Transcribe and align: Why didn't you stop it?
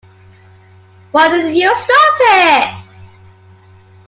Why 1.11 1.29
didn't 1.29 1.53
you 1.53 1.69
stop 1.77 2.15
it? 2.21 2.83